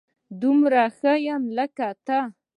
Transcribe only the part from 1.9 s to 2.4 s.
ته